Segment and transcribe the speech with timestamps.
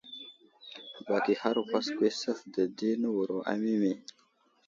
[1.09, 3.91] Bak ihar kwaskwa i suvde di newuro a Mimi.